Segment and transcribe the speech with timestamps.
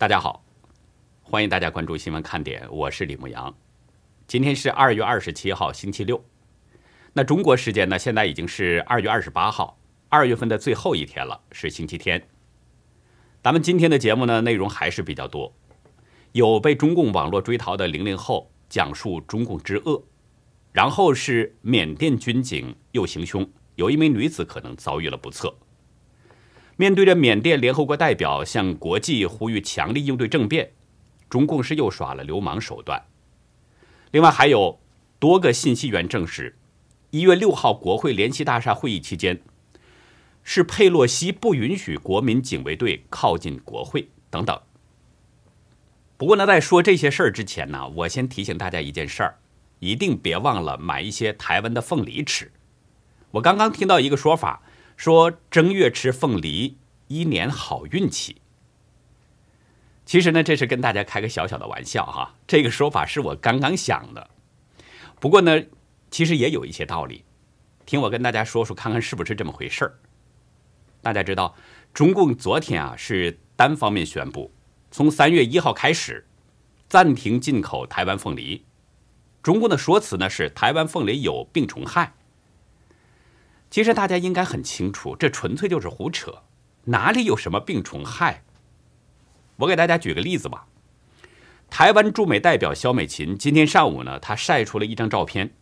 [0.00, 0.42] 大家好，
[1.20, 3.54] 欢迎大家关注新闻看点，我是李牧阳。
[4.26, 6.24] 今天是二月二十七号，星期六。
[7.12, 9.78] 那中国时间呢，现在已经是二月二十八号，
[10.08, 12.26] 二月份的最后一天了，是星期天。
[13.42, 15.54] 咱们今天的节目呢，内容还是比较多，
[16.32, 20.02] 有被中共网络追逃的零零后讲述中共之恶，
[20.72, 25.54] 然后是缅甸军警又行凶，有一名女子可能遭遇了不测。
[26.80, 30.72] 面对着缅甸联合国代表向国际呼吁强力应对政变，
[31.28, 33.04] 中共是又耍了流氓手段。
[34.12, 34.80] 另外还有
[35.18, 36.56] 多个信息源证实，
[37.10, 39.42] 一月六号国会联席大厦会议期间，
[40.42, 44.58] 是佩洛西不允许国民警卫队靠近国会等等。
[46.16, 49.36] 不过呢，在说这些事儿之前呢，我先提醒大家一件事儿，
[49.80, 52.50] 一定别忘了买一些台湾的凤梨吃。
[53.32, 54.62] 我刚刚听到一个说法。
[54.96, 56.76] 说正月吃凤梨，
[57.10, 58.40] 一年好运气。
[60.06, 62.36] 其实呢，这是跟大家开个小小的玩笑哈。
[62.46, 64.30] 这个说法是我刚刚想的，
[65.18, 65.60] 不过呢，
[66.08, 67.24] 其实也有一些道理。
[67.84, 69.98] 听我跟大家说说，看看是不是这么回事儿。
[71.02, 71.56] 大家知道，
[71.92, 74.52] 中共昨天啊是单方面宣布，
[74.92, 76.28] 从三月一号开始
[76.88, 78.64] 暂停进口台湾凤梨。
[79.42, 82.14] 中共的说辞呢是台湾凤梨有病虫害。
[83.68, 86.42] 其实大家应该很清楚，这纯粹就是胡扯，
[86.84, 88.42] 哪里有什么病虫害？
[89.56, 90.66] 我给大家举个例子吧。
[91.68, 95.54] 台湾驻美代表肖美琴今天上午呢，她晒出了一张照片，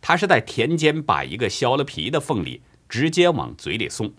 [0.00, 4.12] 她是在田间把一个削了皮的凤梨直接往嘴里送，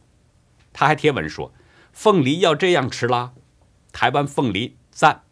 [0.73, 1.53] 她还贴文说
[1.93, 3.33] ：“凤梨要这样吃啦，
[3.93, 5.23] 台湾凤梨赞。”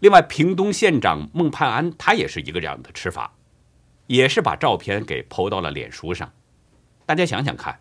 [0.00, 3.34] 另外，屏东县长孟盼安他也是一个这样的吃法，
[4.06, 6.32] 也是把照片给抛到了脸书上。
[7.04, 7.80] 大家想想看，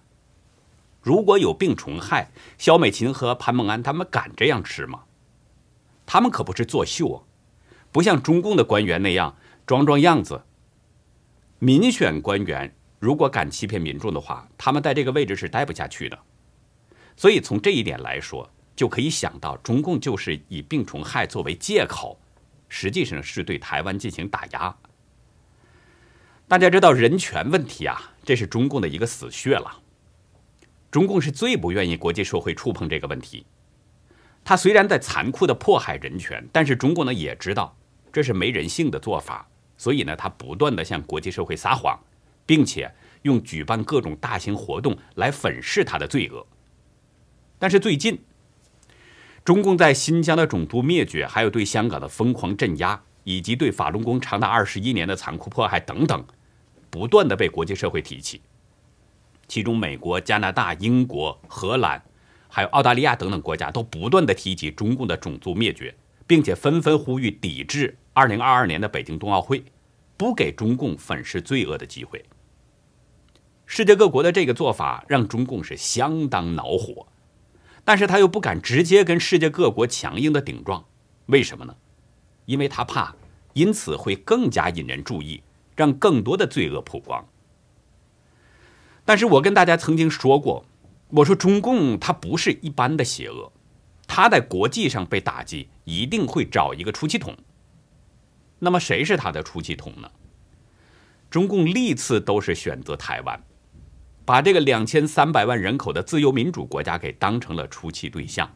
[1.02, 5.06] 如果有病虫害，肖美琴和潘孟安他们敢这样吃吗？
[6.06, 7.23] 他们可不是作秀啊，
[7.91, 9.35] 不像中共的官员那样
[9.66, 10.44] 装装样子。
[11.57, 16.19] 民选官员如果敢欺骗民众的话，他们在这个位置是待不下去的。
[17.16, 22.19] 所以从这一点来说，就可以想到中共就是以病虫害作为借口，
[22.69, 24.75] 实际上是对台湾进行打压。
[26.47, 29.81] 大家知道人权问题啊，这是中共的一个死穴了。
[30.91, 33.46] 中共是最不愿意国际社会触碰这个问题。
[34.44, 37.75] 他虽然在残酷的迫害人权，但是中国呢也知道
[38.12, 39.47] 这是没人性的做法，
[39.78, 41.97] 所以呢他不断的向国际社会撒谎，
[42.46, 46.46] 并且用举办各种大型活动来粉饰他的罪恶。
[47.58, 48.19] 但是最近，
[49.46, 56.25] 中共在新疆的种族灭绝，还有对香港的疯狂镇压，以及对法轮功长达二十一年的残酷迫害等等。
[56.90, 58.41] 不断的被国际社会提起，
[59.51, 62.01] 其中美国、加拿大、英国、荷兰，
[62.47, 65.94] 还有澳大利亚等等国家都不断的提及中共的种族灭绝，
[66.25, 69.61] 并且纷纷呼吁抵制2022年的北京冬奥会，
[70.16, 72.23] 不给中共粉饰罪恶的机会。
[73.66, 77.06] 世界各国的这个做法让中共是相当恼火，
[77.84, 80.85] 但是他又不敢直接跟世界各国强硬的顶撞，
[81.25, 81.75] 为什么呢？
[82.45, 83.13] 因为他怕
[83.51, 85.44] 因此会更加引人注意。
[85.75, 87.25] 让更多的罪恶曝光。
[89.11, 90.63] 但是我跟大家曾经说过，
[91.09, 93.51] 我说中共它不是一般的邪恶，
[94.07, 97.35] 它在国际上被打击，一定会找一个出气筒。
[98.59, 100.09] 那么谁是他的出气筒呢？
[101.29, 103.44] 中共历次都是选择台湾，
[104.23, 108.49] 把这个两千三百万人口的自由民主国家给当成了出气对象。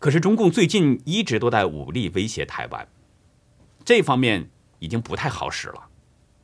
[0.00, 2.88] 可是中共最近一直都在武力威胁台湾，
[3.84, 4.50] 这方面。
[4.80, 5.88] 已经不太好使了，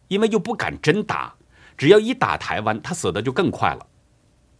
[0.09, 1.36] 因为又不敢真打，
[1.77, 3.87] 只要一打台湾，他死的就更快了。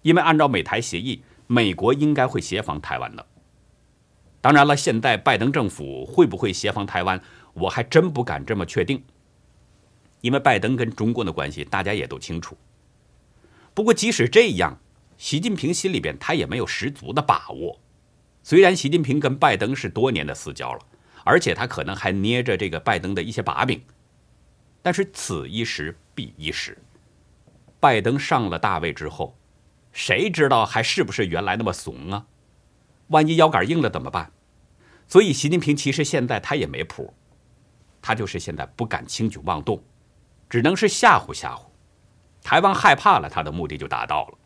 [0.03, 3.27] 因为按照美台协议，美国应该会协防台湾的。
[4.41, 7.21] 当然了，现在拜登政府会不会协防台湾，
[7.55, 9.03] 我还真不敢这么确定。
[10.21, 12.57] 因为拜登跟中国的关系，大家也都清楚。
[13.75, 14.79] 不过即使这样，
[15.17, 17.81] 习近平心里边他也没有十足的把握。
[18.43, 20.81] 虽然习近平跟拜登是多年的私交了。
[21.29, 23.83] 而且他可能还捏着这个拜登的一些把柄，
[24.81, 26.79] 但是此一时彼一时，
[27.87, 29.39] 拜登上了大位之后，
[29.93, 32.27] 谁知道还是不是原来那么怂啊？
[33.11, 34.33] 万一腰杆硬了怎么办？
[35.07, 37.15] 所以习近平其实现在他也没谱，
[38.03, 39.85] 他就是现在不敢轻举妄动，
[40.51, 41.61] 只能是吓唬吓唬，
[42.43, 44.39] 台湾害怕了，他的目的就达到了。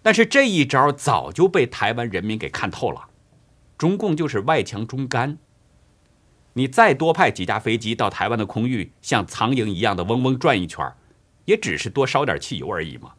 [0.00, 3.10] 但是这一招早就被台湾人民给看透了，
[3.76, 5.36] 中共就是外强中干。
[6.54, 10.90] 你再多派几架飞机到台湾的空域，像苍蝇一样的嗡嗡转一圈，
[11.44, 13.14] 也只是多烧点汽油而已嘛。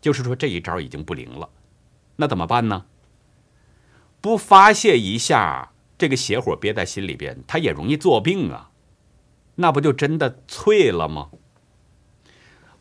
[0.00, 1.48] 就是说这一招已经不灵了，
[2.16, 2.86] 那怎么办呢？
[4.20, 8.70] 不发泄一下，这个邪火憋在心里边，他也容易作病啊。
[9.56, 11.30] 那不就真的脆了吗？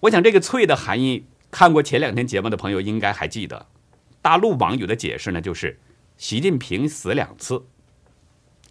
[0.02, 3.68] 我想这个“脆”的含义，看过前两天节目的朋友应该还记得。
[4.22, 5.80] 大陆网友的解释呢，就是
[6.18, 7.66] 习近平死两次，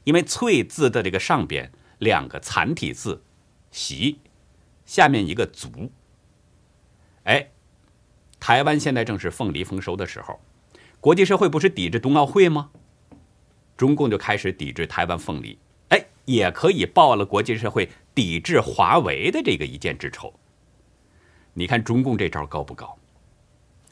[0.05, 3.23] 因为“脆”字的这个上边两个残体字
[3.71, 4.19] “习”，
[4.91, 5.93] 下面一个“足”。
[7.23, 7.49] 哎，
[8.41, 10.41] 台湾现在正是凤梨丰收的时候，
[10.99, 12.73] 国际社会不是抵制冬奥会吗？
[13.77, 15.57] 中共就开始抵制台湾凤梨，
[15.91, 20.35] 哎，也可以报了国际社会抵制华为的这个一箭之仇。
[21.55, 22.99] 你看中共这招高不高？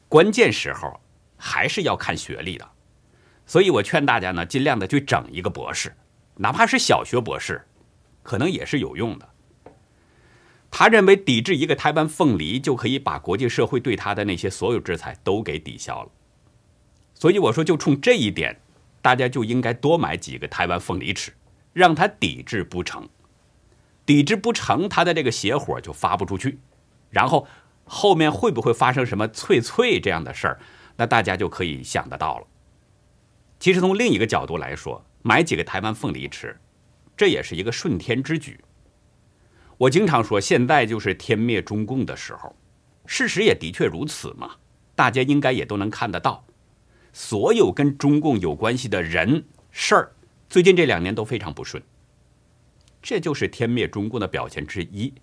[0.08, 1.00] 关键时候
[1.36, 2.68] 还是要看学历的，
[3.46, 5.94] 所以我劝大家呢，尽量的去整一个博士，
[6.34, 7.64] 哪怕是小学博士，
[8.24, 9.28] 可能也是有用的。
[10.70, 16.10] 他认为抵制一个台湾凤梨就可以把国际社会对他的那些所有制裁都给抵消了，
[17.14, 18.60] 所以我说就冲这一点，
[19.00, 21.32] 大家就应该多买几个台湾凤梨吃，
[21.72, 23.08] 让他抵制不成，
[24.04, 26.58] 抵制不成，他的这个邪火就发不出去。
[27.10, 27.48] 然后
[27.84, 30.60] 后面会不会发生什么脆脆这样的事儿？
[30.96, 32.46] 那大家就可以想得到了。
[33.58, 36.60] 其实从另一个角度来说，买几个台湾凤梨吃，
[37.16, 38.60] 这也是一个顺天之举。
[39.78, 42.54] 我经常说，现在就是天灭中共的时候，
[43.06, 44.56] 事实也的确如此嘛。
[44.96, 46.44] 大家应该也都能看得到，
[47.12, 50.12] 所有跟中共有关系的人事儿，
[50.48, 51.80] 最近这两年都非常不顺。
[53.00, 55.14] 这就是天灭中共的表现之一。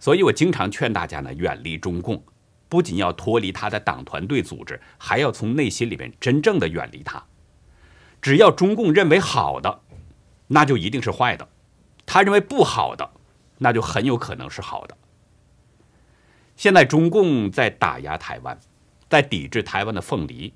[0.00, 2.20] 所以我经常劝大家呢，远离中共，
[2.68, 7.24] 不仅要脱离他的党团队组织，还要从内心里面真正的远离他。
[8.20, 9.82] 只要中共认为好的，
[10.48, 11.46] 那就一定是坏的；
[12.04, 13.08] 他认为不好的，
[13.58, 14.96] 那就很有可能是好的。
[16.56, 18.58] 现在中共在打压台湾，
[19.08, 20.54] 在抵制台湾的凤梨，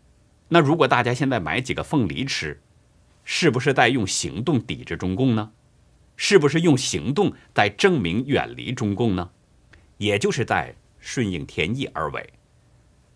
[0.48, 2.60] 那如果大家现在买几个凤梨吃，
[3.24, 5.52] 是不是在用行动抵制中共呢？
[6.16, 9.30] 是不是用行动在证明远离中共呢？
[9.98, 12.32] 也就是在顺应天意而为。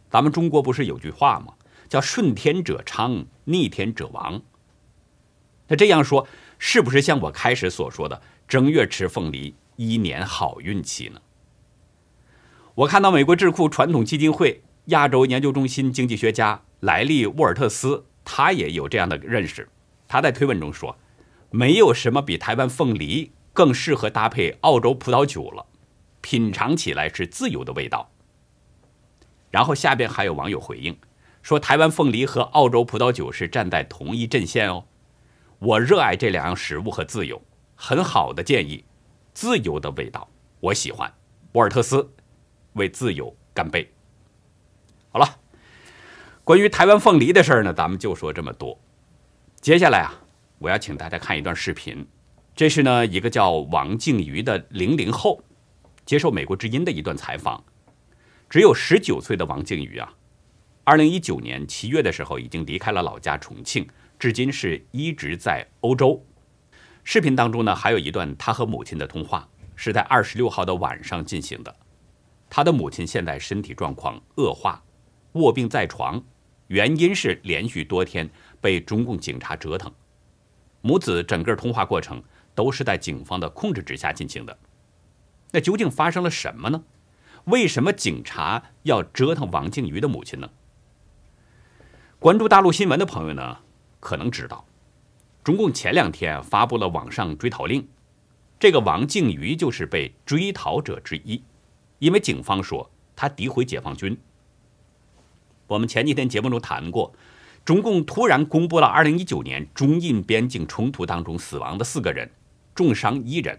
[0.08, 1.54] 咱们中国不是有句话吗？
[1.88, 4.42] 叫“顺天者昌，逆天者亡”。
[5.68, 6.26] 那这样说，
[6.58, 11.20] 是不是像我开始所说的，正月吃凤梨，一年好运气呢？
[12.74, 19.68] 我看到美国智库传统基金会亚洲研究中心经济学家莱利·沃尔特斯，他也有这样的认识。
[20.08, 20.98] 他在推文中说。
[21.52, 25.64] 没有什么比台湾凤梨更适合搭配澳洲葡萄酒了，
[26.20, 28.10] 品尝起来是自由的味道。
[29.50, 30.98] 然后下边还有网友回应
[31.42, 34.84] 说，台湾凤梨和澳洲葡萄酒是站在同一阵线哦。
[35.60, 37.40] 我热爱这两样食物和自由，
[37.76, 38.84] 很好的建议，
[39.36, 40.26] 自由的味道
[40.60, 41.12] 我喜欢。
[41.52, 42.10] 沃尔特斯
[42.72, 43.86] 为自由干杯。
[45.10, 45.40] 好了，
[46.42, 48.80] 关于台湾凤梨的事儿呢，咱们就说这么多。
[49.60, 50.22] 接下来啊。
[50.58, 52.08] 我要请大家看一段视频，
[52.54, 55.42] 这是呢一个叫王静瑜的零零后
[56.06, 57.62] 接受美国之音的一段采访。
[58.48, 60.14] 只有十九岁的王静瑜啊，
[60.84, 63.86] 二零一九年七月的时候已经离开了老家重庆，
[64.18, 66.24] 至今是一直在欧洲。
[67.08, 71.72] 视频当中呢还有一段他和母亲的通话，是在二十六号的晚上进行的。
[72.50, 74.82] 他的母亲现在身体状况恶化，
[75.34, 76.20] 卧病在床，
[76.66, 78.28] 原因是连续多天
[78.60, 79.90] 被中共警察折腾。
[80.80, 82.20] 母子整个通话过程
[82.56, 84.58] 都是在警方的控制之下进行的。
[85.52, 86.82] 那究竟发生了什么呢？
[87.44, 90.50] 为什么警察要折腾王静瑜的母亲呢？
[92.18, 93.58] 关注大陆新闻的朋友呢，
[94.00, 94.64] 可能知道，
[95.46, 97.86] 中共前两天发布了网上追逃令，
[98.58, 101.40] 这个王静瑜就是被追逃者之一，
[102.00, 104.18] 因为警方说他诋毁解放军。
[105.68, 107.14] 我们前几天节目中谈过。
[107.64, 112.28] 中共突然公布了2019年中印边境冲突当中死亡的四个人，
[112.74, 113.56] 重伤一人。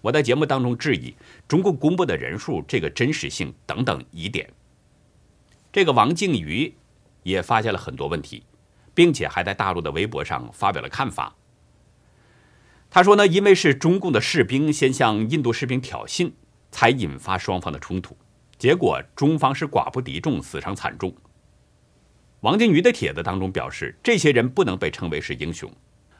[0.00, 1.12] 我在节目当中质疑
[1.48, 4.48] 中共公布的人数这个真实性等等疑点。
[5.72, 6.72] 这个王靖宇
[7.24, 8.44] 也发现了很多问题，
[8.94, 11.34] 并且还在大陆的微博上发表了看法。
[12.90, 16.32] 他说呢，因为是中共的士兵先向印度士兵挑衅，
[16.70, 18.16] 才引发双方的冲突，
[18.56, 21.12] 结果中方是寡不敌众，死伤惨重。
[22.40, 25.68] 王金瑜的帖子当中表示，这些人不能被称为是英雄。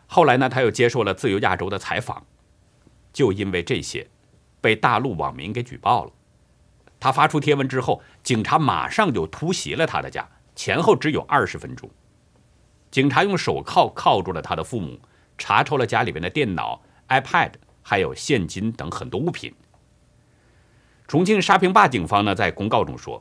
[0.06, 2.26] 后来呢，他又接受了自由亚洲的采访，
[3.12, 4.08] 就因为这些，
[4.60, 6.12] 被大陆网民给举报了。
[6.98, 10.26] 他发出贴文之后，警察马上就突袭了他的家，
[10.56, 11.88] 前后只有二十分钟。
[12.94, 15.00] 警察用手铐铐住了他的父母，
[15.36, 17.50] 查抽了家里边的电脑、iPad，
[17.82, 19.52] 还有现金等很多物品。
[21.08, 23.20] 重庆沙坪坝警方呢，在公告中说。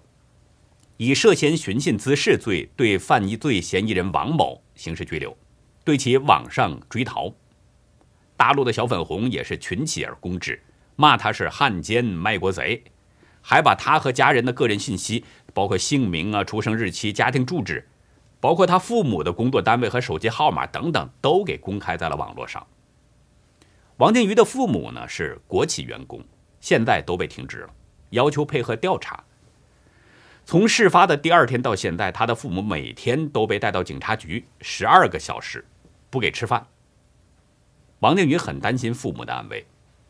[0.97, 5.35] 以涉嫌寻衅滋事罪对犯罪嫌疑人王某刑事拘留，
[5.83, 7.33] 对其网上追逃。
[8.37, 10.61] 大陆的小粉红也是群起而攻之，
[10.95, 12.83] 骂他是汉奸卖国贼，
[13.41, 17.89] 还把他和家人的个人信息，包括姓名啊、出生日期、家庭住址，
[18.43, 22.67] 包括他父母的工作单位和手机号码等等，都给公开在了网络上。
[23.95, 26.21] 王靖瑜的父母呢是国企员工，
[26.59, 27.69] 现在都被停职了，
[28.09, 29.23] 要求配合调查。
[30.43, 35.65] 从事发的第二天到现在，他的父母每天都被带到警察局十二个小时，
[36.09, 36.67] 不给吃饭。
[37.99, 39.65] 王定宇很担心父母的安危，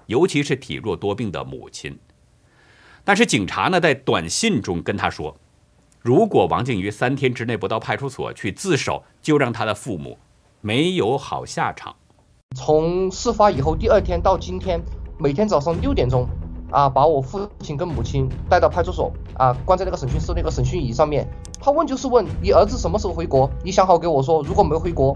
[0.08, 2.00] 尤其是体弱多病的母亲。
[3.04, 5.38] 但是警察呢，在短信中跟他说，
[6.04, 10.18] 如果王靖宇三天之内不到派出所去自首，就让他的父母
[10.60, 11.96] 没有好下场。
[12.58, 14.82] 从事发以后第二天到今天，
[15.18, 16.28] 每天早上六点钟。
[16.70, 21.26] 啊，把我父亲跟母亲带到派出所啊，关在那个审讯室那个审讯椅上面。
[21.62, 23.50] 他问就是问你儿子什么时候回国？
[23.64, 25.16] 你想好给我说，如果没回国，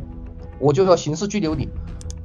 [0.60, 1.67] 我就要刑事拘留你。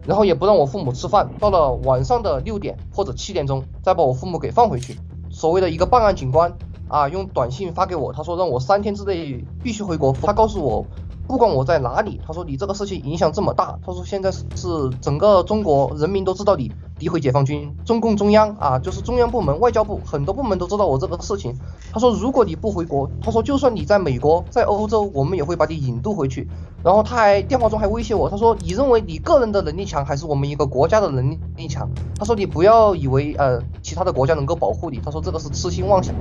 [0.07, 4.97] 然后也不让我父母吃饭，到了晚上的六点或者七点钟，再把我父母给放回去。
[5.31, 6.53] 所谓的一个办案警官
[6.93, 10.13] 啊，用短信发给我，他说让我三天之内必须回国。
[10.13, 10.87] 他告诉我。
[11.33, 16.71] 不管我在哪里，他说你这个事情影响这么大，他说现在是整个中国人民都知道你
[17.01, 21.55] 诋毁解放军，中共中央啊，就是中央部门、外交部很多部门都知道我这个事情。
[21.91, 26.47] 他说如果你不回国，他说就算你在美国、在欧洲，我们也会把你引渡回去。
[26.85, 31.89] 然后他还电话中还威胁我，他说你认为你个人的能力强，还是我们一个国家的能力强？
[32.19, 36.15] 他说你不要以为呃其他的国家能够保护你，他说这个是痴心妄想。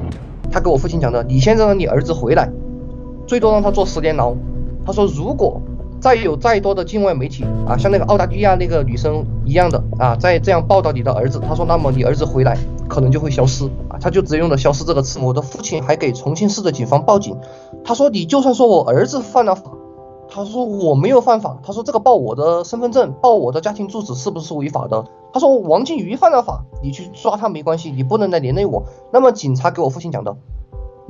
[0.49, 2.49] 他给我父亲讲的，你现在让你儿子回来，
[3.27, 4.33] 最多让他坐十年牢。
[4.85, 5.61] 他说：“如果
[6.00, 12.57] 再有再多的境外媒体啊，像那个澳大利亚那个女生一样的啊，再这样报道你的儿子，他说，那么你儿子回来
[12.89, 14.00] 可能就会消失啊。
[14.01, 15.19] 他就直接用了‘消失’这个词。
[15.19, 17.38] 我的父亲还给重庆市的警方报警。
[17.83, 19.71] 他说，你就算说我儿子犯了法，
[20.27, 21.59] 他说我没有犯法。
[21.63, 25.05] 他说这个报我的身份证、报我的家庭住址是不是违法的？
[25.31, 28.83] 他说王靖瑜犯了法，你去抓他没关系，你不能来连累我。
[29.13, 30.35] 那么警察给我父亲讲的。”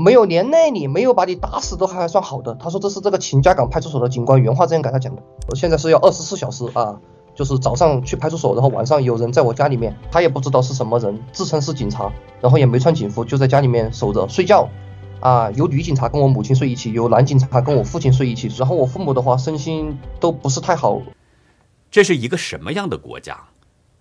[0.02, 2.56] 没有连累你，没有把你打死都还算好的。
[2.56, 5.22] 他说这是这个秦家港派出所的警官原话这样给他讲的。
[5.50, 7.00] 我现在是要二十四小时啊，
[7.36, 14.68] 就是早上去派出所，然后晚上有人在我家里面，他也不知道是什么人，自称是警察，然后也没穿警服，就在家里面守着睡觉。
[15.20, 18.48] 啊，有女警察跟我母亲睡一起，有男警察跟我父亲睡一起。
[18.58, 21.00] 然后我父母的话身心都不是太好。
[21.92, 23.38] 这是一个什么样的国家？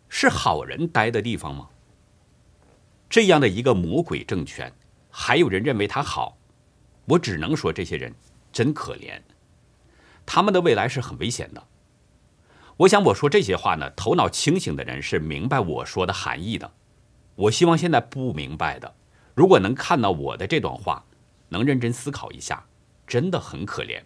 [0.09, 1.67] 是好人待的地方吗？
[3.11, 4.73] 这样的一个魔鬼政权。
[5.11, 6.39] 还有人认为他好，
[7.07, 8.15] 我只能说这些人
[8.53, 9.21] 真可怜，
[10.25, 11.67] 他们的未来是很危险的。
[12.79, 16.73] 我想我说这些话呢，头脑清醒的人是明白我说的含义的。
[17.35, 18.95] 我希望现在不明白的，
[19.35, 21.05] 如果能看到我的这段话，
[21.49, 22.67] 能认真思考一下，
[23.07, 24.03] 真的很可怜。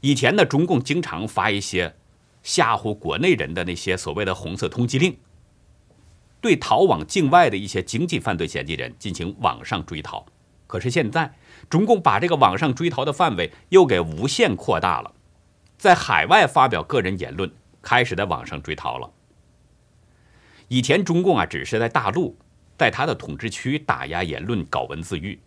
[0.00, 1.96] 以前呢，中共经常发一些
[2.42, 5.18] 吓唬国内人的那些所谓的红色通缉令。
[6.40, 10.26] 对逃往境外的一些经济犯罪嫌疑人进行网上追逃，
[10.66, 11.34] 可是现在
[11.68, 15.12] 中共把这个网上追逃的范围又给无限扩大了，
[15.76, 17.50] 在海外发表个人言论，
[17.82, 19.10] 开始在网上追逃了。
[20.68, 22.36] 以前中共啊只是在大陆，
[22.76, 25.40] 在他的统治区打压言论、搞文字狱，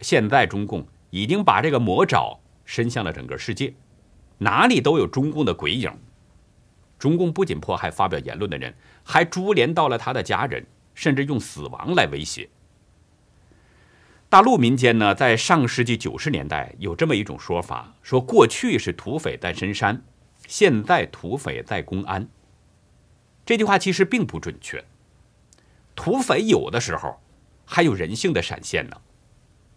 [0.00, 3.72] 现在中共已经把这个魔爪伸向了整个世界，
[4.38, 5.90] 哪里都有中共的鬼影。
[7.04, 12.48] 中共不仅迫害发表言论的人，还株连到了他的家人，甚至用死亡来威胁。
[14.30, 20.02] 大陆民间呢，在上世纪九十年代有这么一种说法，说过去是土匪在深山，
[20.46, 22.26] 现在土匪在公安。
[23.44, 24.82] 这句话其实并不准确，
[25.94, 27.20] 土匪有的时候
[27.66, 28.96] 还有人性的闪现呢，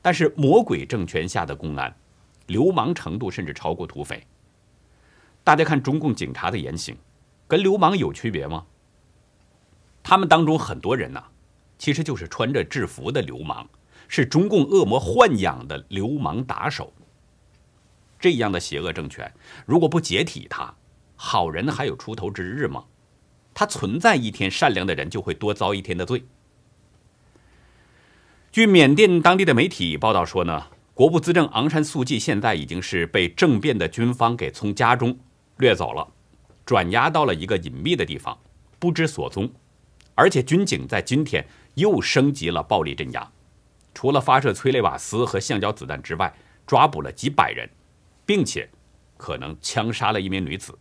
[0.02, 1.94] 但是魔鬼政权下的公安，
[2.46, 4.26] 流氓程度甚至超过土匪。
[5.44, 6.96] 大家看中共警察的言行。
[7.48, 8.66] 跟流氓有区别吗？
[10.04, 11.24] 他们当中很多人呢，
[11.78, 13.68] 其实就是穿着制服的流氓，
[14.08, 16.94] 是中共恶魔豢养的流氓打手。
[18.20, 19.32] 这样的邪恶政权，
[19.66, 20.74] 如果不解体，它
[21.16, 22.86] 好人还有出头之日吗？
[23.54, 26.26] 它存在一天，善良的人就会多遭一天的罪。
[28.52, 35.20] 据缅甸当地的媒体报道说呢，国务资政昂山素季现在已经是被政变的军方给从家中
[35.58, 36.08] 掠走了。
[36.68, 38.38] 转押到了一个隐秘的地方，
[38.78, 39.50] 不知所踪。
[40.16, 43.32] 而且军警在今天又升级了暴力镇压，
[43.94, 47.70] 除了发射催泪瓦斯和橡胶子弹之外，抓捕了几百人，
[48.26, 48.70] 并且
[49.16, 50.78] 可能枪杀了一名女子。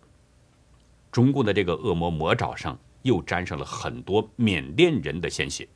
[1.12, 5.68] 中共的这个恶魔魔爪上又沾上了很多缅甸人的鲜血。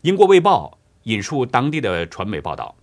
[0.00, 2.74] 英国《卫报》引述当地的传媒报道，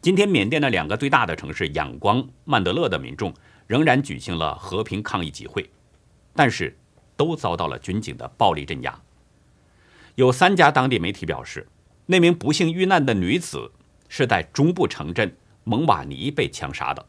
[0.00, 3.34] 今天缅甸的两个最大的城市仰光、曼德勒的民众
[3.72, 5.70] 仍然举行了和平抗议集会，
[6.34, 6.76] 但是
[7.16, 9.00] 都遭到了军警的暴力镇压。
[10.14, 11.66] 有三家当地媒体表示，
[12.04, 13.72] 那名不幸遇难的女子
[14.10, 17.06] 是在中部城镇蒙瓦尼被枪杀的。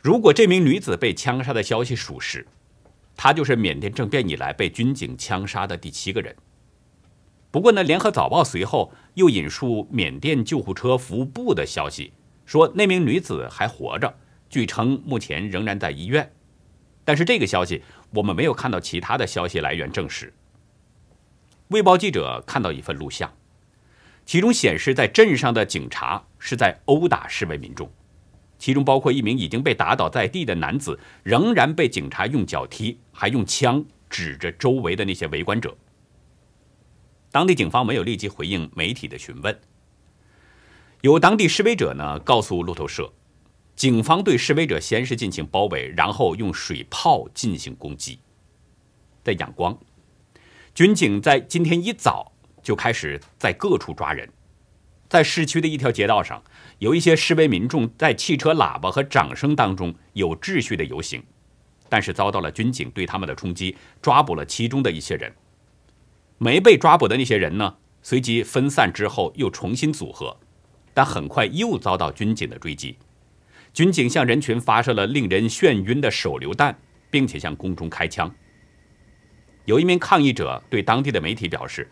[0.00, 2.46] 如果这名女子被枪杀的消息属实，
[3.16, 6.36] 她就是缅甸政变以来被军警枪杀的第七个人。
[7.50, 12.12] 不过呢，联合早报随后又引述缅甸救护车服务部的消息，
[12.46, 14.14] 说那名女子还活着，
[14.50, 16.30] 据称目前仍然在医院。
[17.02, 20.32] 但是这个消息我们没有看到其他的消息来源证实。
[21.68, 23.32] 卫报记者看到一份录像，
[24.26, 27.90] 其中显示在镇上的警察是在殴打示威民众，
[28.58, 35.76] 其中包括一名已经被打倒在地的男子，仍然被警察用脚踢，还用枪指着周围的那些围观者。
[37.30, 39.60] 当地警方没有立即回应媒体的询问。
[41.02, 43.12] 有当地示威者呢告诉路透社，
[43.80, 48.18] 警方对示威者先是进行包围，然后用水炮进行攻击。
[49.24, 49.78] 在仰光，
[50.74, 52.30] 军警在今天一早
[52.62, 54.30] 就开始在各处抓人。
[55.08, 56.42] 在市区的一条街道上，
[56.78, 61.22] 有一些示威民众在汽车喇叭和掌声当中有秩序的游行，
[61.88, 65.34] 但是遭到了军警对他们的冲击，抓捕了其中的一些人。
[66.36, 70.36] 没被抓捕的那些人呢，随即分散之后又重新组合，
[70.92, 72.98] 但很快又遭到军警的追击。
[73.72, 76.78] 军警向人群发射了令人眩晕的手榴弹，
[77.10, 78.34] 并且向空中开枪。
[79.64, 81.88] 有一名抗议者对当地的媒体表示：“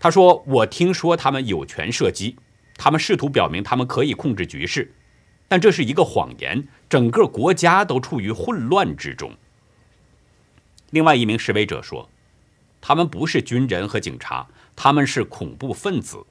[0.00, 2.36] 他说，我听说他们有权射击，
[2.76, 4.92] 他们试图表明他们可以控制局势，
[5.48, 9.32] 但这是一个谎言，整个国家都处于混乱之中。”
[10.90, 12.08] 另外一名示威者说。
[12.86, 14.46] 他们不是军人和警察，
[14.76, 16.22] 他们是恐怖分子。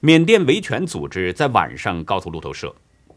[0.00, 2.76] 缅甸维权组织在晚上告诉路透社，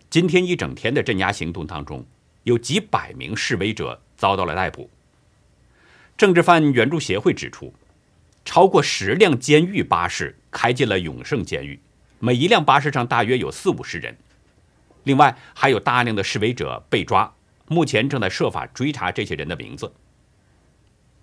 [0.10, 2.06] 今天一整天的镇压行动当中，
[2.44, 4.90] 有几百名示威者遭到了逮捕。
[6.16, 7.74] 政治犯援助协会指出，
[8.46, 11.78] 超过十辆监狱巴士开进了永盛监狱，
[12.20, 14.16] 每一辆巴士上大约有四五十人。
[15.04, 17.34] 另外，还有大量的示威者被抓，
[17.68, 19.94] 目前正在设法追查这些人的名字。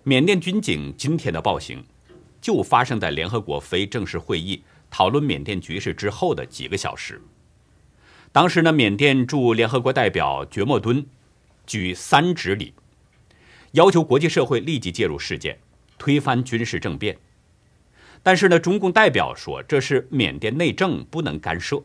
[0.03, 1.83] 缅甸军警今天的暴行，
[2.39, 7.19] 就发生在联合国非正式会议讨论缅甸局势之后的几个小时。
[8.35, 11.05] 当时呢，缅甸驻联合国代表觉莫敦
[11.65, 12.73] 举三指礼，
[13.71, 15.57] 要求国际社会立即介入事件，
[15.97, 17.17] 推翻军事政变。
[18.21, 21.81] 但是呢，中共代表说这是缅甸内政，不能干涉。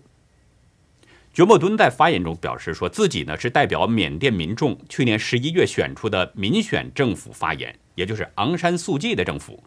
[1.32, 7.78] 觉莫敦在发言中表示，说自己呢是代表缅甸民众去年十一月选出的民选政府发言。
[7.94, 9.62] 也就是昂山素季的政府，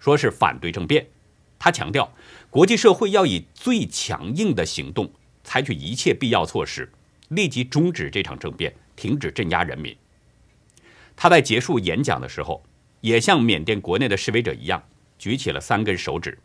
[0.00, 1.06] 说是反对政变。
[1.58, 2.10] 他强调，
[2.48, 5.10] 国际社会要以最强硬的行动，
[5.46, 6.90] 采取一切必要措施，
[7.28, 9.96] 立即终止这场政变，停止镇压人民。
[11.14, 12.64] 他在结束演讲的时候，
[13.00, 14.82] 也像缅甸国内的示威者一样，
[15.16, 16.36] 举起了三根手指。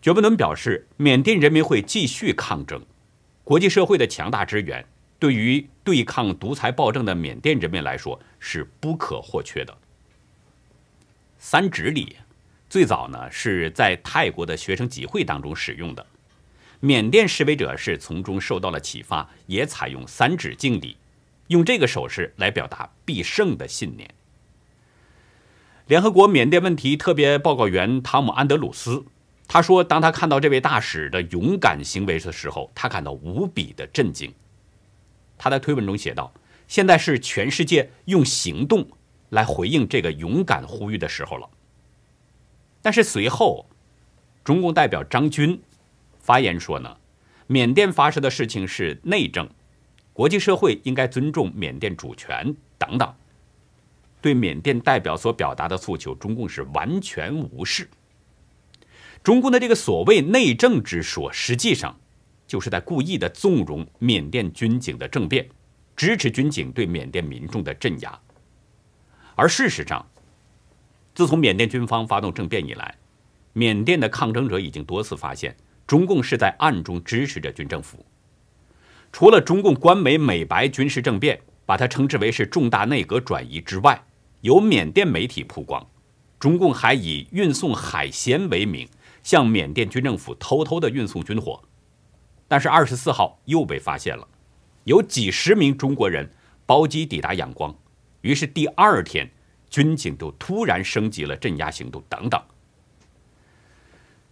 [0.00, 2.80] 觉伯伦表示，缅甸人民会继续抗争，
[3.42, 4.86] 国际社会的强大支援，
[5.18, 9.76] 对于对抗独裁暴政的缅甸人民来说是不可或缺的。
[11.38, 12.16] 三指礼
[12.70, 16.06] 最早呢是在泰国的学生集会当中使用的，
[16.84, 20.98] 缅甸示威者是从中受到了启发，也采用三指敬礼，
[21.46, 24.06] 用这个手势来表达必胜的信念。
[25.86, 29.06] 联合国缅甸问题特别报告员汤姆安德鲁斯
[29.48, 34.30] 他说，当他看到这位大使的勇敢行为的时候，他感到无比的震惊。
[35.38, 36.34] 他在推文中写道
[36.68, 38.86] ：“现在是全世界用行动。”
[39.30, 41.48] 来回应这个勇敢呼吁的时候了。
[42.82, 43.64] 但是随后，
[44.44, 45.58] 中共代表张军
[46.24, 46.96] 发言说呢，
[47.46, 49.46] 缅甸发生的事情是内政，
[50.14, 53.14] 国际社会应该尊重缅甸主权等等。
[54.22, 57.86] 对缅甸代表所表达的诉求，中共是完全无视。
[59.22, 61.94] 中共的这个所谓内政之说，实际上
[62.46, 65.46] 就是在故意的纵容缅甸军警的政变，
[65.94, 68.18] 支持军警对缅甸民众的镇压。
[69.34, 70.06] 而事实上，
[71.14, 72.94] 自从缅甸军方发动政变以来，
[73.52, 75.54] 缅甸的抗争者已经多次发现，
[75.86, 78.04] 中共是在暗中支持着军政府。
[79.12, 84.02] 除了中共官媒美白军事政变，把它称之为是重大内阁转移之外，
[84.40, 85.86] 有缅甸媒体曝光，
[86.38, 88.88] 中共还以运送海鲜为名，
[89.22, 91.62] 向缅甸军政府偷偷的运送军火。
[92.48, 94.26] 但是二十四号又被发现了，
[94.84, 96.30] 有几十名中国人
[96.66, 97.74] 包机抵达仰光。
[98.20, 99.30] 于是第二天，
[99.70, 102.40] 军警就突然升级了镇压行动等等。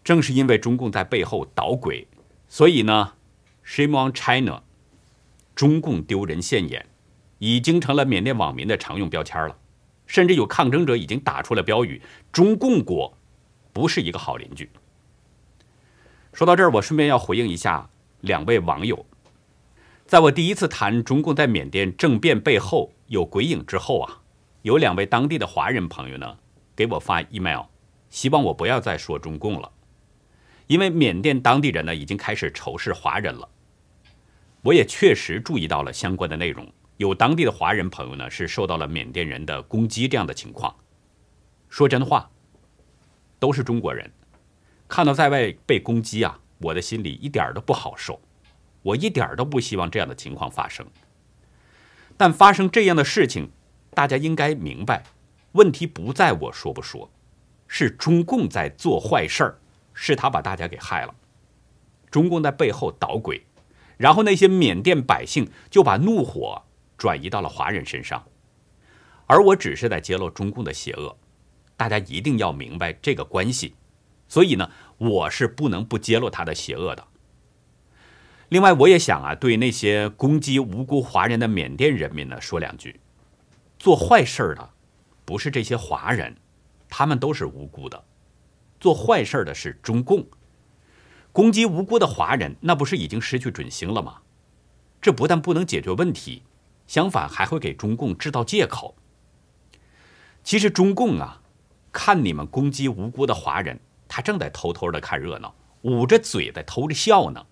[0.05, 2.07] 正是因为中共在背后捣鬼，
[2.49, 3.15] 所以呢
[3.65, 4.62] ，“Shame on China”，
[5.55, 6.87] 中共丢人现眼，
[7.38, 9.57] 已经成了缅甸网民的常用标签了。
[10.07, 13.17] 甚至有抗争者已经打出了标语：“中共国
[13.73, 14.69] 不是一个好邻居。”
[16.35, 17.88] 说到这儿，我顺便要回应一下
[18.21, 19.07] 两位网友。
[20.05, 24.21] 在我第一次谈中共在缅甸政变背后有鬼影之后啊，
[24.62, 26.37] 有两位当地的华人朋友呢
[26.77, 27.62] 给我发 email，
[28.11, 29.71] 希望我不要再说中共了，
[30.66, 33.48] 因为缅甸当地人呢已经开始仇视华人了。
[34.62, 36.70] 我也确实注意到了相关的内容。
[36.98, 40.75] 有当地的华人朋友呢，是受到了缅甸人的攻击这样的情况。
[41.68, 42.31] 说真话，
[43.40, 44.09] 都是中国人，
[44.87, 48.20] 看到在外被攻击啊，我的心里一点都不好受。
[48.83, 50.87] 我一点都不希望这样的情况发生。
[52.16, 53.51] 但发生这样的事情，
[53.94, 55.03] 大家应该明白，
[55.53, 57.11] 问题不在我说不说，
[57.66, 59.59] 是中共在做坏事儿，
[59.94, 61.14] 是他把大家给害了。
[62.11, 63.44] 中共在背后捣鬼，
[63.96, 66.62] 然后那些缅甸百姓就把怒火。
[66.98, 68.24] 转移到了华人身上，
[69.26, 71.18] 而我只是在揭露中共的邪恶，
[71.76, 73.74] 大家一定要明白这个关系。
[74.28, 77.05] 所以呢，我是不能不揭露他的邪恶的。
[78.50, 83.00] 另外，我也想啊，对那些攻击无辜华人的缅甸人民呢说两句：
[83.81, 84.70] 做坏事的
[85.24, 86.37] 不是这些华人，
[86.88, 87.98] 他们都是无辜的；
[88.83, 90.27] 做坏事的是中共。
[91.31, 94.23] 攻击无辜的华人，那不是已经失去准星了吗？
[95.01, 96.42] 这不但不能解决问题。
[96.88, 98.97] 相反，还会给中共制造借口。
[100.42, 101.40] 其实中共啊，
[101.92, 107.47] 看你们攻击无辜的华人，他正在偷偷的看热闹，捂着嘴在偷着笑呢。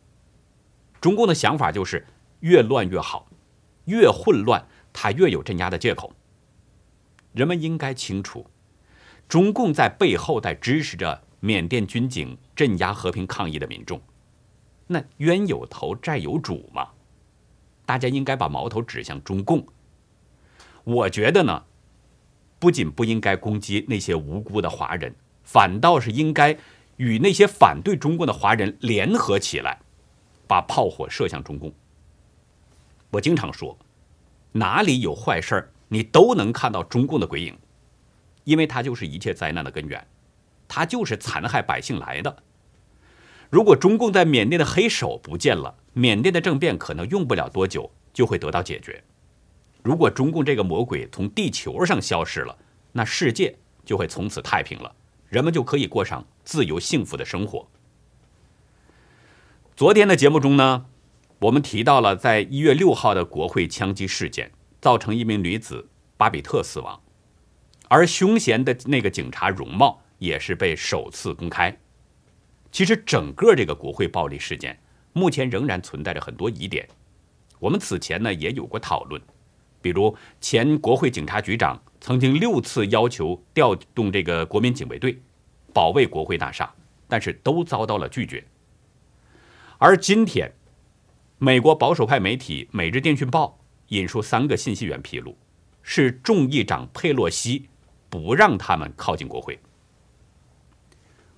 [1.01, 2.05] 中共的想法就是
[2.41, 3.29] 越乱越好，
[3.85, 6.13] 越混乱他越有镇压的借口。
[7.33, 8.51] 人们应该清楚，
[9.31, 14.03] 中共在背后在支持着缅甸军警镇压和平抗议的民众。
[14.89, 16.89] 那冤有头债有主嘛。
[17.87, 19.65] 大家应该把矛头指向中共。
[20.83, 21.63] 我觉得呢，
[22.59, 25.15] 不仅不应该攻击那些无辜的华人，
[25.45, 26.59] 反倒是应该
[26.97, 29.79] 与那些反对中共的华人联合起来，
[30.49, 31.73] 把炮火射向中共。
[33.13, 33.79] 我经常说，
[34.53, 37.57] 哪里有坏事儿，你都能看到中共的鬼影，
[38.45, 40.07] 因为它就是一切灾难的根源，
[40.69, 42.43] 它就是残害百姓来的。
[43.51, 49.03] 如果中共在缅甸的黑手不见了，缅甸的政变可能用不了多久就会得到解决。
[49.83, 52.57] 如果中共这个魔鬼从地球上消失了，
[52.93, 54.95] 那世界就会从此太平了，
[55.29, 57.69] 人们就可以过上自由幸福的生活。
[59.75, 60.87] 昨天的节目中呢，
[61.41, 67.01] 我们提到了在一月六号的国会枪击事件，造成一名女子巴比特死亡，
[67.91, 71.77] 而凶嫌的那个警察容貌也是被首次公开。
[72.71, 74.79] 其实整个这个国会暴力事件，
[75.13, 76.89] 目前仍然存在着很多疑点。
[77.59, 79.21] 我们此前呢也有过讨论，
[79.83, 85.21] 比如前国会警察局长曾经六次要求调动这个国民警卫队
[85.73, 86.73] 保卫国会大厦，
[87.09, 88.45] 但是都遭到了拒绝。
[89.79, 90.53] 而今天，
[91.39, 95.37] 美国保守派媒体《每日电讯报》引述三个信息源披露，
[95.83, 97.67] 是众议长佩洛西
[98.11, 99.59] 不让他们靠近国会。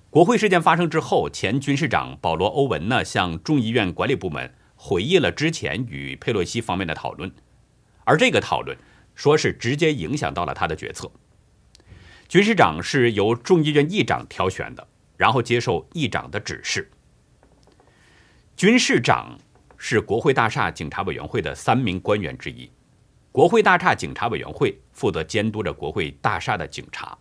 [0.09, 7.31] 国会事件发生之后，前军事长保罗·欧文呢向众议院管理部门回忆了之前与佩洛西方面的讨论，
[8.03, 8.77] 而这个讨论
[9.15, 11.09] 说是直接影响到了他的决策。
[12.27, 16.89] 军事长是由众议院议长挑选的，然后接受议长的指示。
[18.55, 19.37] 军事长
[19.77, 22.69] 是国会大厦警察委员会的三名官员之一，
[23.33, 27.17] 国会大厦警察委员会负责监督着国会大厦的警察。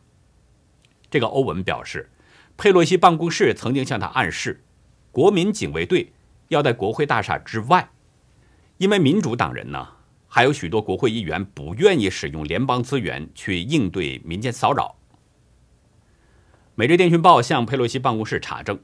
[1.11, 2.09] 这个欧文表示。
[2.55, 4.63] 佩洛西办公室曾经向他暗示，
[5.11, 6.13] 国民警卫队
[6.49, 7.89] 要在国会大厦之外，
[8.77, 9.89] 因为民主党人呢，
[10.29, 14.97] 还有许多国会议员不愿意使用联邦资源去应对民间骚扰。
[16.75, 18.79] 每日电讯报向佩洛西办公室查证，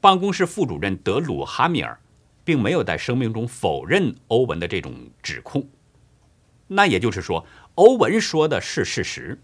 [0.00, 1.98] 办公室副主任德鲁哈米尔
[2.44, 5.66] 并没有在声明中否认欧文的这种指控。
[6.70, 9.40] 那也就是说，欧文说的是事实，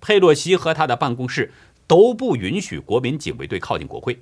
[0.00, 1.52] 佩洛西和他的办公室。
[1.86, 4.18] 都不允许国民警卫队靠近国会。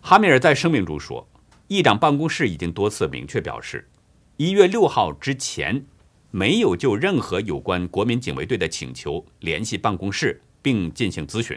[0.00, 1.24] 哈米尔在声明中说，
[1.68, 3.88] 议长办公室已经多次明确表示，
[4.36, 5.86] 一月六号之前
[6.32, 11.56] 没有就任何有关国民警卫队的请求联系办公室并进行咨询。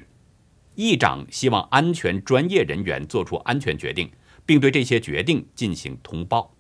[0.76, 4.08] 议长希望安全专业人员做出安全决定，
[4.46, 6.54] 并对这些决定进行通报。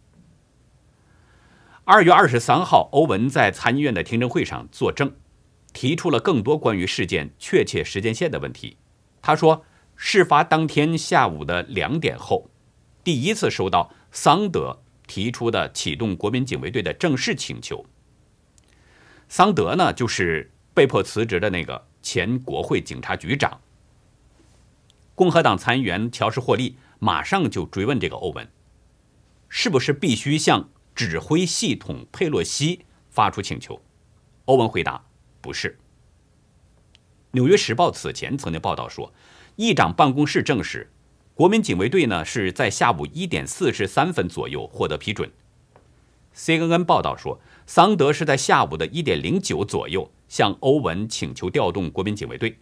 [1.90, 5.16] 二月二十三号，欧文在参议院的听证会上作证。
[5.72, 8.76] 提出了更多关于事件确切时间线的问题。
[9.22, 9.64] 他说，
[9.96, 12.50] 事发当天下午的两点后，
[13.06, 17.86] 第一次收到桑德提出的启动国民警卫队的正式请求。
[19.30, 23.62] 桑德呢，就是被迫辞职的那个前国会警察局长。
[25.16, 28.46] 共和党参议员乔什·霍利马上就追问这个欧文，
[29.48, 33.80] 是不是必须向指挥系统佩洛西发出请求？
[34.46, 35.06] 欧文回答：
[35.42, 35.78] 不是。
[37.34, 39.14] 《纽约时报》此前曾经报道说，
[39.58, 40.92] 议长办公室证实，
[41.36, 45.32] 国民警卫队呢是在下午一点四十三分左右获得批准。
[46.36, 52.58] CNN 报道说，桑德是在下午的一点零九左右向欧文请求调动国民警卫队，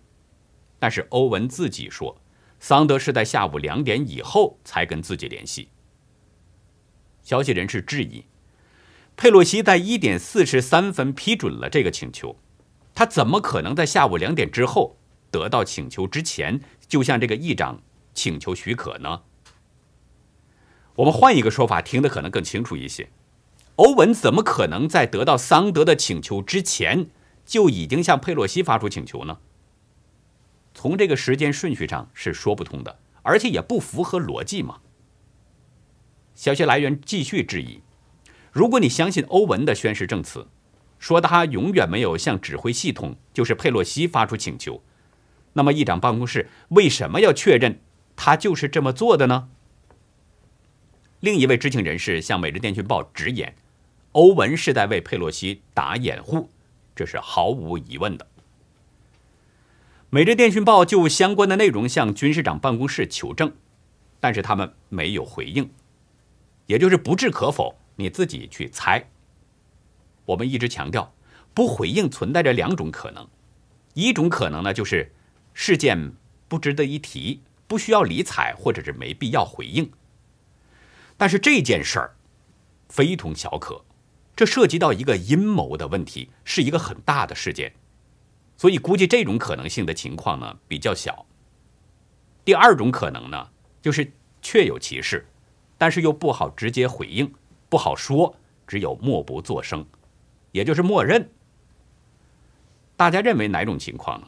[0.77, 2.17] 但是欧文自己说。
[2.59, 5.69] 桑德是在下午两点以后才跟自己联系。
[7.25, 8.25] 消息人士质疑，
[9.17, 12.37] 佩洛西在一点四十三分批准了这个请求，
[12.93, 14.95] 他怎么可能在下午两点之后
[15.31, 17.81] 得到请求之前就向这个议长
[18.13, 19.23] 请求许可呢？
[20.97, 23.09] 我们换一个说法，听得可能更清楚一些：
[23.77, 27.09] 欧文怎么可能在得到桑德的请求之前
[27.43, 29.39] 就已经向佩洛西发出请求呢？
[30.75, 34.81] 从这个时间顺序上是说不通的，而且也不符合逻辑嘛。
[36.35, 37.79] 消息来源继续质疑：
[38.51, 40.47] 如果你相信欧文的宣誓证词，
[40.99, 44.83] 说他永远没有向指挥系统，就是佩洛西发出请求，
[45.53, 47.79] 那么议长办公室为什么要确认
[48.15, 49.49] 他就是这么做的呢？
[51.21, 53.55] 另一位知情人士向《每日电讯报》直言，
[54.11, 56.49] 欧文是在为佩洛西打掩护，
[56.95, 58.25] 这是毫无疑问的。
[60.09, 63.53] 《每日电讯报》就相关的内容向军事长办公室求证，
[64.19, 65.69] 但是他们没有回应，
[66.65, 69.07] 也就是不置可否，你自己去猜。
[70.25, 71.13] 我们一直强调，
[71.53, 73.27] 不回应存在着两种可能，
[73.93, 75.11] 一种可能呢就是
[75.53, 76.13] 事件
[76.47, 79.91] 不值得一提，不需要理睬，或者是没必要回应。
[81.17, 82.15] 但是这件事儿
[82.89, 83.85] 非同小可，
[84.35, 87.73] 这涉及到一个阴谋的问题，是一个很大的事件。
[88.57, 91.25] 所以估计这种可能性的情况呢比较小。
[92.43, 93.49] 第二种可能呢，
[93.81, 95.25] 就是确有其事，
[95.77, 97.33] 但是又不好直接回应，
[97.69, 98.35] 不好说，
[98.65, 99.85] 只有默不作声，
[100.51, 101.29] 也就是默认。
[102.95, 104.27] 大家认为哪种情况呢？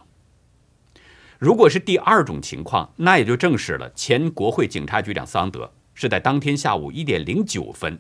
[1.40, 8.00] 如果是第二种情况，那也就证实了前国会警察局长桑德是在当天下午一点零九分，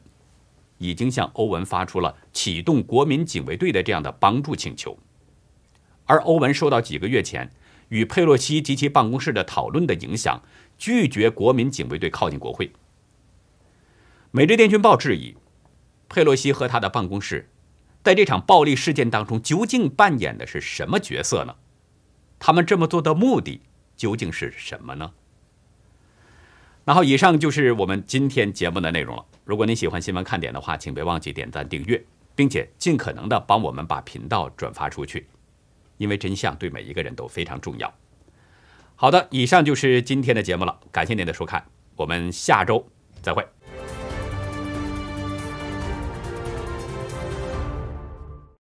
[0.79, 4.97] 已经向欧文发出了启动国民警卫队的这样的帮助请求。
[6.05, 7.51] 而欧文受到几个月前
[7.89, 10.41] 与佩洛西及其办公室的讨论的影响，
[10.77, 12.67] 拒绝国民警卫队靠近国会。
[14.31, 15.37] 《每日电讯报》质疑，
[16.09, 17.49] 佩洛西和他的办公室
[18.03, 21.55] 在这场暴力事件当中究竟扮演的是什么角色呢？
[22.37, 23.61] 他们这么做的目的
[23.95, 25.13] 究竟是什么呢？
[26.83, 29.25] 那好，以上就是我们今天节目的内容了。
[29.45, 32.03] 如果你喜欢新闻看点的话，请别忘记点赞、订阅，
[32.35, 35.27] 并且尽可能的帮我们把频道转发出去。
[35.97, 37.93] 因为真相对每一个人都非常重要。
[38.95, 42.87] 好的，以上就是今天的节目了，感谢您的收看，我们下周
[43.21, 43.56] 再会。